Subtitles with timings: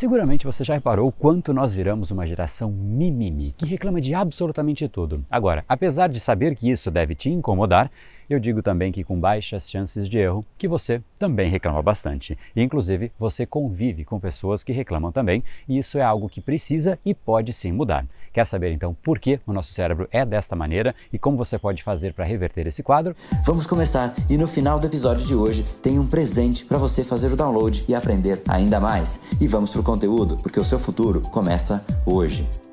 [0.00, 4.88] Seguramente você já reparou o quanto nós viramos uma geração mimimi, que reclama de absolutamente
[4.88, 5.22] tudo.
[5.30, 7.90] Agora, apesar de saber que isso deve te incomodar,
[8.34, 12.38] eu digo também que com baixas chances de erro, que você também reclama bastante.
[12.54, 16.98] E, inclusive, você convive com pessoas que reclamam também, e isso é algo que precisa
[17.04, 18.06] e pode sim mudar.
[18.32, 21.82] Quer saber então por que o nosso cérebro é desta maneira e como você pode
[21.82, 23.14] fazer para reverter esse quadro?
[23.44, 27.32] Vamos começar e no final do episódio de hoje tem um presente para você fazer
[27.32, 29.36] o download e aprender ainda mais.
[29.40, 32.69] E vamos pro conteúdo, porque o seu futuro começa hoje.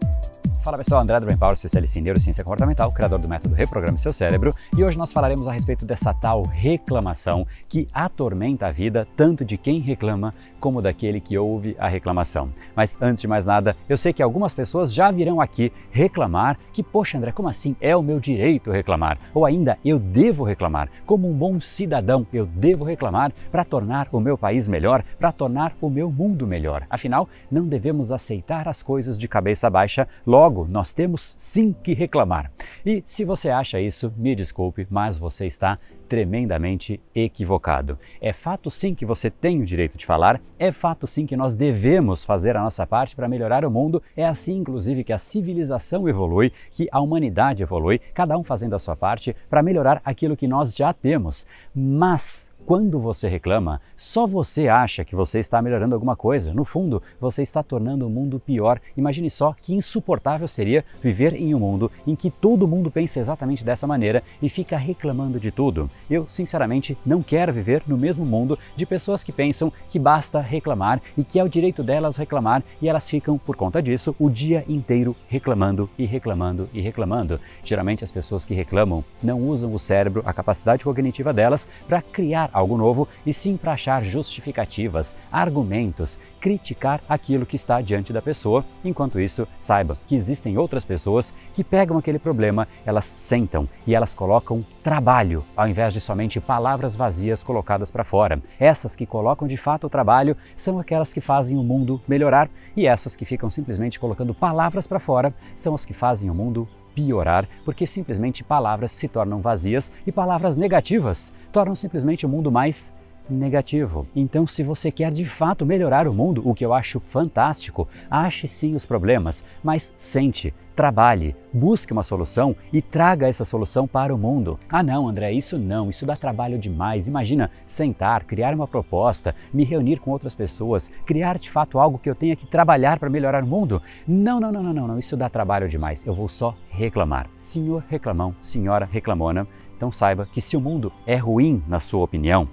[0.67, 4.11] Fala pessoal, André do Brain Power, especialista em neurociência comportamental, criador do método Reprograme Seu
[4.11, 9.45] Cérebro, e hoje nós falaremos a respeito dessa tal reclamação que atormenta a vida tanto
[9.45, 12.49] de quem reclama como daquele que ouve a reclamação.
[12.75, 16.83] Mas antes de mais nada, eu sei que algumas pessoas já virão aqui reclamar que,
[16.83, 17.73] poxa André, como assim?
[17.79, 19.17] É o meu direito reclamar.
[19.33, 20.89] Ou ainda, eu devo reclamar.
[21.05, 25.73] Como um bom cidadão, eu devo reclamar para tornar o meu país melhor, para tornar
[25.79, 26.85] o meu mundo melhor.
[26.89, 32.51] Afinal, não devemos aceitar as coisas de cabeça baixa logo Nós temos sim que reclamar.
[32.85, 35.77] E se você acha isso, me desculpe, mas você está
[36.07, 37.97] tremendamente equivocado.
[38.21, 41.53] É fato sim que você tem o direito de falar, é fato sim que nós
[41.53, 46.07] devemos fazer a nossa parte para melhorar o mundo, é assim inclusive que a civilização
[46.07, 50.47] evolui, que a humanidade evolui, cada um fazendo a sua parte para melhorar aquilo que
[50.47, 51.45] nós já temos.
[51.75, 56.53] Mas quando você reclama, só você acha que você está melhorando alguma coisa.
[56.53, 58.81] No fundo, você está tornando o mundo pior.
[58.97, 63.63] Imagine só que insuportável seria viver em um mundo em que todo mundo pensa exatamente
[63.63, 65.89] dessa maneira e fica reclamando de tudo.
[66.09, 71.01] Eu, sinceramente, não quero viver no mesmo mundo de pessoas que pensam que basta reclamar
[71.17, 74.63] e que é o direito delas reclamar e elas ficam, por conta disso, o dia
[74.67, 77.39] inteiro reclamando e reclamando e reclamando.
[77.63, 82.49] Geralmente, as pessoas que reclamam não usam o cérebro, a capacidade cognitiva delas, para criar
[82.53, 88.63] algo novo e sim para achar justificativas, argumentos, criticar aquilo que está diante da pessoa.
[88.83, 94.13] Enquanto isso, saiba que existem outras pessoas que pegam aquele problema, elas sentam e elas
[94.13, 98.41] colocam trabalho ao invés de somente palavras vazias colocadas para fora.
[98.57, 102.87] Essas que colocam de fato o trabalho são aquelas que fazem o mundo melhorar e
[102.87, 107.49] essas que ficam simplesmente colocando palavras para fora são as que fazem o mundo piorar,
[107.65, 112.93] porque simplesmente palavras se tornam vazias e palavras negativas tornam simplesmente o mundo mais
[113.29, 114.07] negativo.
[114.15, 118.47] Então, se você quer de fato melhorar o mundo, o que eu acho fantástico, ache
[118.47, 124.17] sim os problemas, mas sente, trabalhe, busque uma solução e traga essa solução para o
[124.17, 124.59] mundo.
[124.69, 127.07] Ah, não, André, isso não, isso dá trabalho demais.
[127.07, 132.07] Imagina sentar, criar uma proposta, me reunir com outras pessoas, criar de fato algo que
[132.07, 133.81] eu tenha que trabalhar para melhorar o mundo.
[134.07, 136.05] Não, não, não, não, não, não, isso dá trabalho demais.
[136.05, 137.27] Eu vou só reclamar.
[137.41, 142.47] Senhor reclamão, senhora reclamona, então saiba que se o mundo é ruim na sua opinião,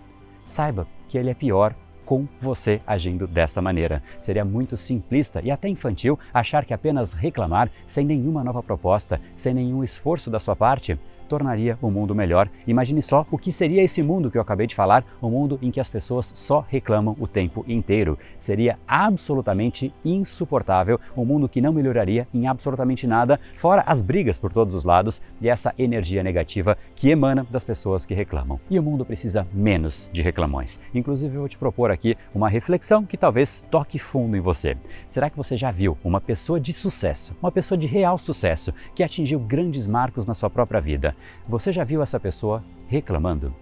[0.46, 4.02] saiba que ele é pior com você agindo desta maneira.
[4.18, 9.54] Seria muito simplista e até infantil achar que apenas reclamar sem nenhuma nova proposta, sem
[9.54, 12.48] nenhum esforço da sua parte, tornaria o mundo melhor.
[12.66, 15.70] Imagine só o que seria esse mundo que eu acabei de falar, um mundo em
[15.70, 18.18] que as pessoas só reclamam o tempo inteiro.
[18.36, 24.52] Seria absolutamente insuportável, um mundo que não melhoraria em absolutamente nada, fora as brigas por
[24.52, 28.60] todos os lados e essa energia negativa que emana das pessoas que reclamam.
[28.70, 30.78] E o mundo precisa menos de reclamões.
[30.94, 34.76] Inclusive, eu vou te propor aqui uma reflexão que talvez toque fundo em você.
[35.08, 39.02] Será que você já viu uma pessoa de sucesso, uma pessoa de real sucesso, que
[39.02, 41.13] atingiu grandes marcos na sua própria vida?
[41.48, 43.54] Você já viu essa pessoa reclamando?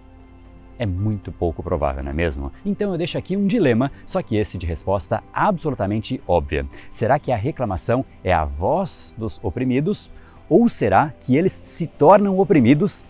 [0.77, 2.51] É muito pouco provável, não é mesmo?
[2.65, 6.65] Então eu deixo aqui um dilema, só que esse de resposta absolutamente óbvia.
[6.89, 10.11] Será que a reclamação é a voz dos oprimidos
[10.49, 13.05] ou será que eles se tornam oprimidos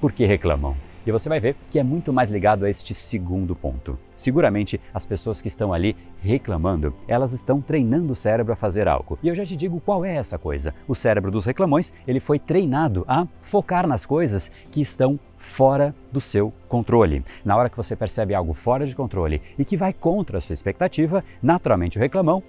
[0.00, 0.76] porque reclamam?
[1.04, 3.98] E você vai ver que é muito mais ligado a este segundo ponto.
[4.14, 9.18] Seguramente as pessoas que estão ali reclamando, elas estão treinando o cérebro a fazer algo.
[9.22, 10.72] E eu já te digo qual é essa coisa.
[10.86, 16.20] O cérebro dos reclamões, ele foi treinado a focar nas coisas que estão fora do
[16.20, 17.24] seu controle.
[17.44, 20.54] Na hora que você percebe algo fora de controle e que vai contra a sua
[20.54, 22.42] expectativa, naturalmente o reclamão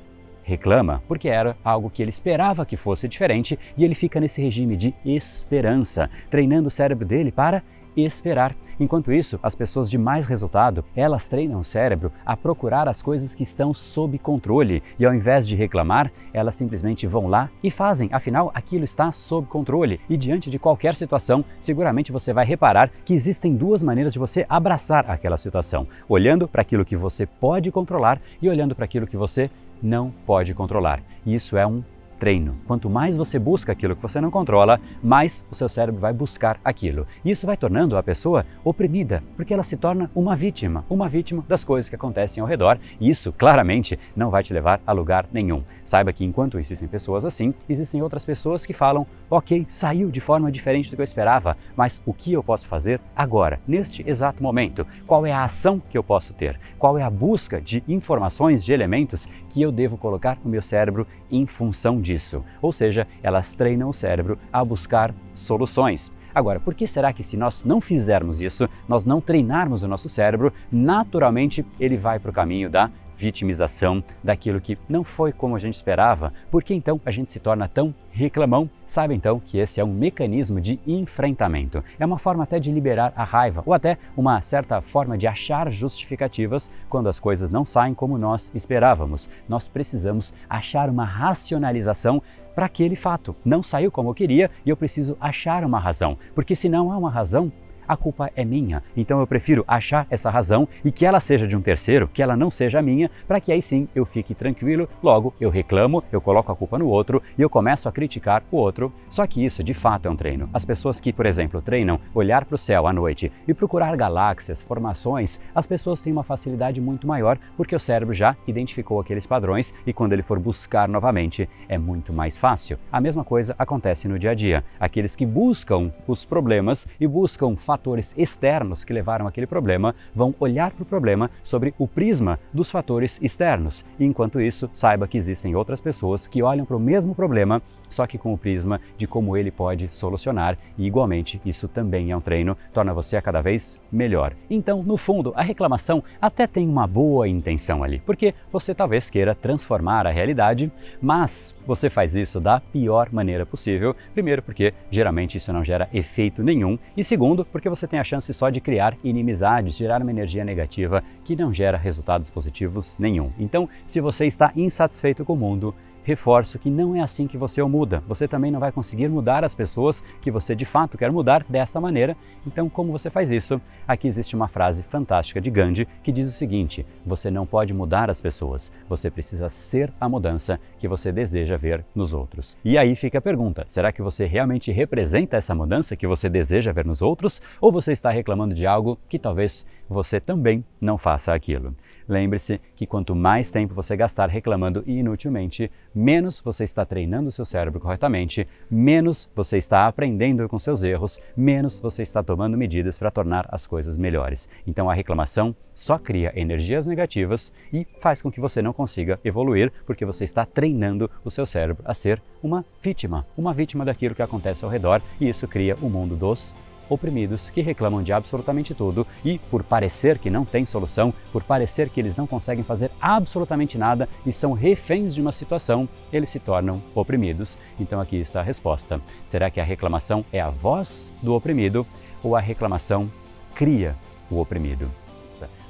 [0.43, 4.75] reclama porque era algo que ele esperava que fosse diferente e ele fica nesse regime
[4.75, 7.63] de esperança, treinando o cérebro dele para
[8.01, 8.55] esperar.
[8.79, 13.35] Enquanto isso, as pessoas de mais resultado, elas treinam o cérebro a procurar as coisas
[13.35, 18.09] que estão sob controle e ao invés de reclamar, elas simplesmente vão lá e fazem,
[18.11, 19.99] afinal aquilo está sob controle.
[20.09, 24.45] E diante de qualquer situação, seguramente você vai reparar que existem duas maneiras de você
[24.49, 29.17] abraçar aquela situação: olhando para aquilo que você pode controlar e olhando para aquilo que
[29.17, 29.49] você
[29.81, 31.01] não pode controlar.
[31.25, 31.83] E isso é um
[32.19, 32.55] treino.
[32.65, 36.59] Quanto mais você busca aquilo que você não controla, mais o seu cérebro vai buscar
[36.63, 37.05] aquilo.
[37.23, 41.43] E isso vai tornando a pessoa oprimida, porque ela se torna uma vítima, uma vítima
[41.47, 42.79] das coisas que acontecem ao redor.
[42.99, 45.63] E isso claramente não vai te levar a lugar nenhum.
[45.83, 50.51] Saiba que enquanto existem pessoas assim, existem outras pessoas que falam: ok, saiu de forma
[50.51, 54.85] diferente do que eu esperava, mas o que eu posso fazer agora, neste exato momento?
[55.05, 56.59] Qual é a ação que eu posso ter?
[56.77, 61.07] Qual é a busca de informações, de elementos que eu devo colocar no meu cérebro
[61.35, 62.43] em função disso?
[62.61, 66.11] ou seja, elas treinam o cérebro a buscar soluções.
[66.33, 70.09] Agora, por que será que se nós não fizermos isso, nós não treinarmos o nosso
[70.09, 75.59] cérebro, naturalmente ele vai para o caminho da vitimização daquilo que não foi como a
[75.59, 78.69] gente esperava, porque então a gente se torna tão reclamão.
[78.85, 81.83] Saiba então que esse é um mecanismo de enfrentamento.
[81.99, 85.71] É uma forma até de liberar a raiva ou até uma certa forma de achar
[85.71, 89.29] justificativas quando as coisas não saem como nós esperávamos.
[89.49, 92.21] Nós precisamos achar uma racionalização
[92.53, 93.35] para aquele fato.
[93.43, 96.97] Não saiu como eu queria e eu preciso achar uma razão, porque se não há
[96.97, 97.51] uma razão,
[97.87, 98.83] a culpa é minha.
[98.95, 102.35] Então eu prefiro achar essa razão e que ela seja de um terceiro, que ela
[102.35, 104.87] não seja minha, para que aí sim eu fique tranquilo.
[105.01, 108.57] Logo, eu reclamo, eu coloco a culpa no outro e eu começo a criticar o
[108.57, 108.91] outro.
[109.09, 110.49] Só que isso de fato é um treino.
[110.53, 114.61] As pessoas que, por exemplo, treinam olhar para o céu à noite e procurar galáxias,
[114.61, 119.73] formações, as pessoas têm uma facilidade muito maior porque o cérebro já identificou aqueles padrões
[119.85, 122.77] e quando ele for buscar novamente é muito mais fácil.
[122.91, 124.63] A mesma coisa acontece no dia a dia.
[124.79, 130.71] Aqueles que buscam os problemas e buscam fatores externos que levaram aquele problema, vão olhar
[130.71, 133.83] para o problema sobre o prisma dos fatores externos.
[133.99, 138.07] E enquanto isso, saiba que existem outras pessoas que olham para o mesmo problema só
[138.07, 142.21] que com o prisma de como ele pode solucionar, e igualmente isso também é um
[142.21, 144.33] treino, torna você a cada vez melhor.
[144.49, 149.35] Então, no fundo, a reclamação até tem uma boa intenção ali, porque você talvez queira
[149.35, 153.95] transformar a realidade, mas você faz isso da pior maneira possível.
[154.13, 158.33] Primeiro, porque geralmente isso não gera efeito nenhum, e segundo, porque você tem a chance
[158.33, 163.31] só de criar inimizades, gerar uma energia negativa que não gera resultados positivos nenhum.
[163.37, 167.61] Então, se você está insatisfeito com o mundo, reforço que não é assim que você
[167.61, 168.03] o muda.
[168.07, 171.79] Você também não vai conseguir mudar as pessoas que você de fato quer mudar dessa
[171.79, 172.15] maneira.
[172.45, 173.59] Então, como você faz isso?
[173.87, 178.09] Aqui existe uma frase fantástica de Gandhi que diz o seguinte: você não pode mudar
[178.09, 182.57] as pessoas, você precisa ser a mudança que você deseja ver nos outros.
[182.63, 186.71] E aí fica a pergunta: será que você realmente representa essa mudança que você deseja
[186.71, 191.33] ver nos outros ou você está reclamando de algo que talvez você também não faça
[191.33, 191.75] aquilo?
[192.07, 197.45] Lembre-se que quanto mais tempo você gastar reclamando inutilmente, menos você está treinando o seu
[197.45, 203.11] cérebro corretamente, menos você está aprendendo com seus erros, menos você está tomando medidas para
[203.11, 204.49] tornar as coisas melhores.
[204.65, 209.71] Então a reclamação só cria energias negativas e faz com que você não consiga evoluir,
[209.85, 214.21] porque você está treinando o seu cérebro a ser uma vítima, uma vítima daquilo que
[214.21, 216.55] acontece ao redor, e isso cria o mundo dos
[216.93, 221.89] oprimidos que reclamam de absolutamente tudo e, por parecer que não tem solução, por parecer
[221.89, 226.39] que eles não conseguem fazer absolutamente nada e são reféns de uma situação, eles se
[226.39, 227.57] tornam oprimidos.
[227.79, 229.01] Então aqui está a resposta.
[229.25, 231.85] Será que a reclamação é a voz do oprimido
[232.23, 233.11] ou a reclamação
[233.53, 233.95] cria
[234.29, 235.02] o oprimido?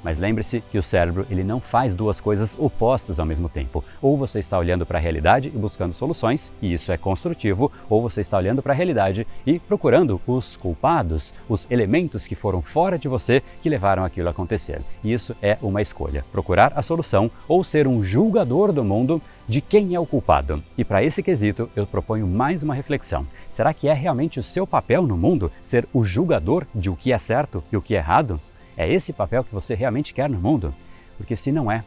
[0.04, 3.82] Mas lembre-se que o cérebro ele não faz duas coisas opostas ao mesmo tempo.
[4.02, 8.02] Ou você está olhando para a realidade e buscando soluções, e isso é construtivo, ou
[8.02, 12.98] você está olhando para a realidade e procurando os culpados, os elementos que foram fora
[12.98, 14.82] de você que levaram aquilo a acontecer.
[15.02, 19.94] Isso é uma escolha: procurar a solução ou ser um julgador do mundo de quem
[19.94, 20.62] é o culpado.
[20.76, 23.26] E para esse quesito, eu proponho mais uma reflexão.
[23.48, 27.12] Será que é realmente o seu papel no mundo ser o julgador de o que
[27.12, 28.40] é certo e o que é errado?
[28.76, 30.74] É esse papel que você realmente quer no mundo?
[31.16, 31.84] Porque se não é,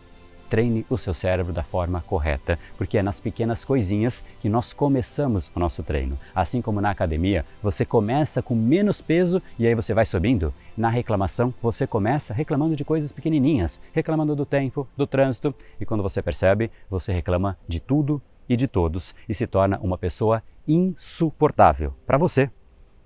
[0.49, 5.51] treine o seu cérebro da forma correta, porque é nas pequenas coisinhas que nós começamos
[5.53, 6.17] o nosso treino.
[6.33, 10.53] Assim como na academia, você começa com menos peso e aí você vai subindo.
[10.75, 16.03] Na reclamação, você começa reclamando de coisas pequenininhas, reclamando do tempo, do trânsito, e quando
[16.03, 21.93] você percebe, você reclama de tudo e de todos e se torna uma pessoa insuportável
[22.05, 22.49] para você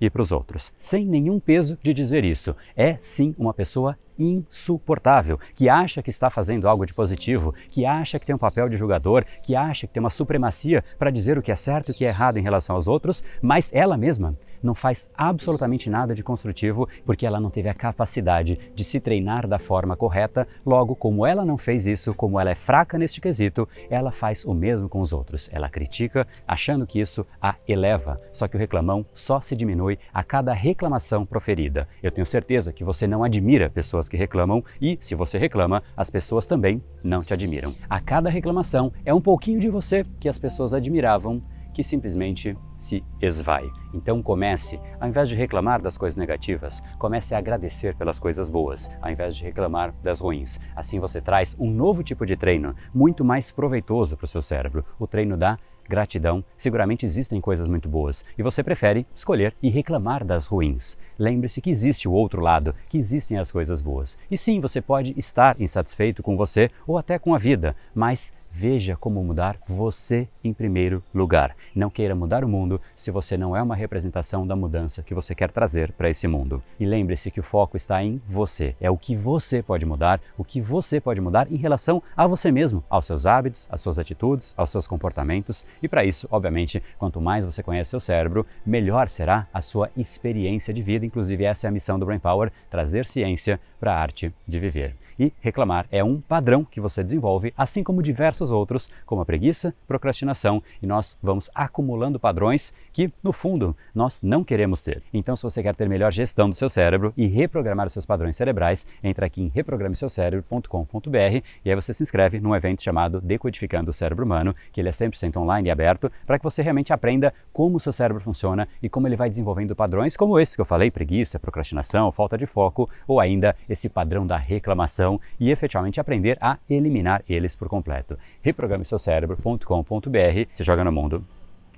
[0.02, 0.74] e para os outros.
[0.76, 2.56] Sem nenhum peso de dizer isso.
[2.76, 8.20] É sim uma pessoa insuportável, que acha que está fazendo algo de positivo, que acha
[8.20, 11.42] que tem um papel de julgador, que acha que tem uma supremacia para dizer o
[11.42, 14.36] que é certo e o que é errado em relação aos outros, mas ela mesma
[14.62, 19.48] não faz absolutamente nada de construtivo porque ela não teve a capacidade de se treinar
[19.48, 20.48] da forma correta.
[20.66, 24.54] Logo, como ela não fez isso, como ela é fraca neste quesito, ela faz o
[24.54, 25.50] mesmo com os outros.
[25.52, 28.20] Ela critica, achando que isso a eleva.
[28.34, 31.88] Só que o reclamão só se diminui a cada reclamação proferida.
[32.02, 36.10] Eu tenho certeza que você não admira pessoas que reclamam e, se você reclama, as
[36.10, 37.74] pessoas também não te admiram.
[37.90, 41.42] A cada reclamação é um pouquinho de você que as pessoas admiravam
[41.74, 43.70] que simplesmente se esvai.
[43.94, 48.90] Então comece, ao invés de reclamar das coisas negativas, comece a agradecer pelas coisas boas,
[49.02, 50.60] ao invés de reclamar das ruins.
[50.76, 54.84] Assim você traz um novo tipo de treino, muito mais proveitoso para o seu cérebro,
[55.00, 55.58] o treino da
[55.92, 60.98] gratidão, seguramente existem coisas muito boas e você prefere escolher e reclamar das ruins.
[61.20, 64.18] Lembre-se que existe o outro lado, que existem as coisas boas.
[64.30, 68.98] E sim, você pode estar insatisfeito com você ou até com a vida, mas Veja
[68.98, 71.56] como mudar você em primeiro lugar.
[71.74, 75.34] Não queira mudar o mundo se você não é uma representação da mudança que você
[75.34, 76.62] quer trazer para esse mundo.
[76.80, 78.76] E lembre-se que o foco está em você.
[78.82, 82.52] É o que você pode mudar, o que você pode mudar em relação a você
[82.52, 85.66] mesmo, aos seus hábitos, às suas atitudes, aos seus comportamentos.
[85.82, 90.74] E para isso, obviamente, quanto mais você conhece seu cérebro, melhor será a sua experiência
[90.74, 91.06] de vida.
[91.06, 94.96] Inclusive, essa é a missão do Brain Power: trazer ciência para a arte de viver.
[95.20, 99.76] E reclamar é um padrão que você desenvolve, assim como diversos outros, como a preguiça,
[99.86, 105.04] procrastinação, e nós vamos acumulando padrões que, no fundo, nós não queremos ter.
[105.14, 108.38] Então, se você quer ter melhor gestão do seu cérebro e reprogramar os seus padrões
[108.38, 113.94] cerebrais, entra aqui em reprogrameseucerebro.com.br e aí você se inscreve num evento chamado Decodificando o
[113.94, 117.76] Cérebro Humano, que ele é 100% online e aberto, para que você realmente aprenda como
[117.78, 120.92] o seu cérebro funciona e como ele vai desenvolvendo padrões como esse que eu falei,
[120.92, 126.58] preguiça, procrastinação, falta de foco, ou ainda esse padrão da reclamação e efetivamente aprender a
[126.70, 128.18] eliminar eles por completo.
[128.42, 130.46] Reprograme seu cérebro.com.br.
[130.50, 131.24] Se joga no mundo,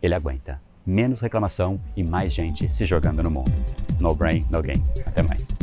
[0.01, 0.61] ele aguenta.
[0.85, 3.51] Menos reclamação e mais gente se jogando no mundo.
[3.99, 4.83] No brain, no game.
[5.05, 5.62] Até mais.